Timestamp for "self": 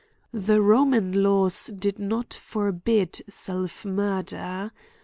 3.29-3.85